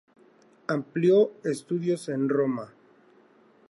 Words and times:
Amplió 0.67 1.31
estudios 1.43 2.09
en 2.09 2.27
Roma. 2.27 2.73